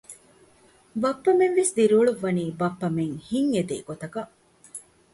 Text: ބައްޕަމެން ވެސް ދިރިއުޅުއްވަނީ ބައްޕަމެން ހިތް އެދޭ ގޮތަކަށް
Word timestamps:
ބައްޕަމެން 1.01 1.55
ވެސް 1.59 1.73
ދިރިއުޅުއްވަނީ 1.77 2.43
ބައްޕަމެން 2.59 3.13
ހިތް 3.29 3.51
އެދޭ 3.55 3.75
ގޮތަކަށް 3.87 4.33